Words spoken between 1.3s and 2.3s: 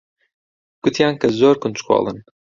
زۆر کونجکۆڵن.